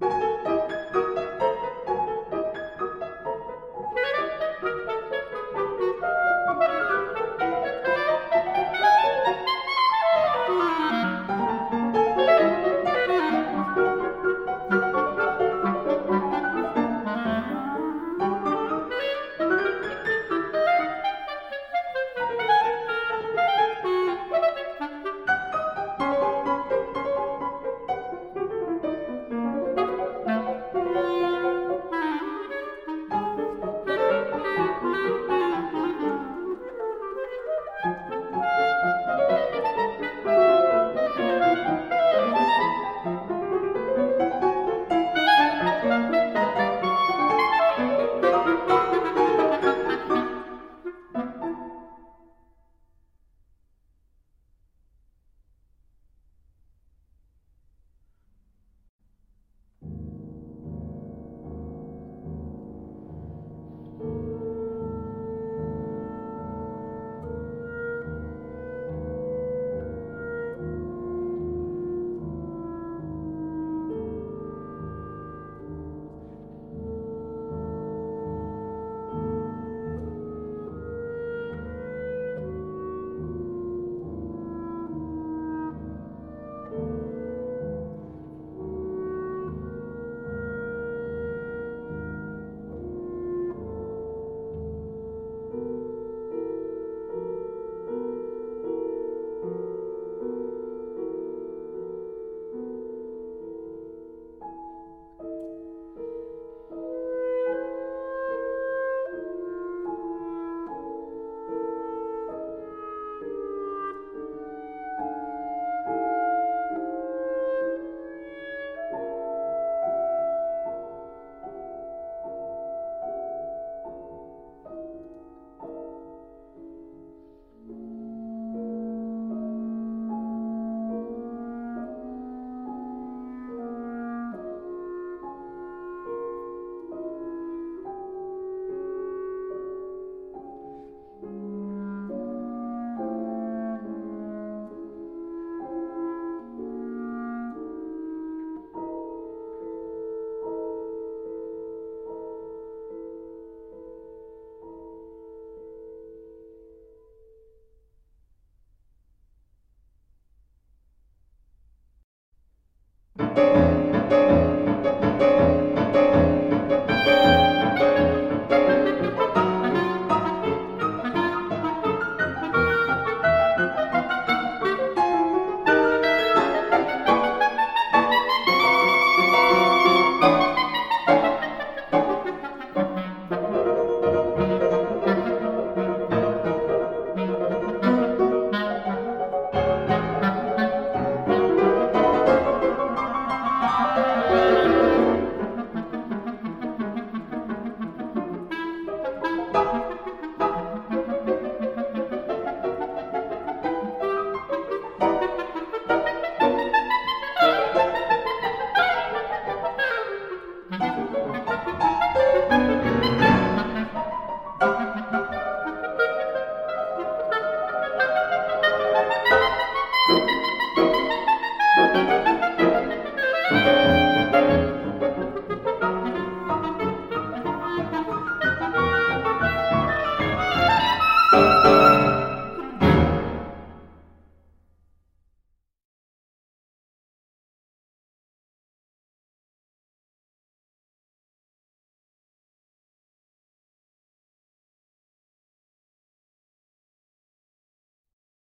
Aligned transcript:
thank 0.00 0.12
you 0.20 0.25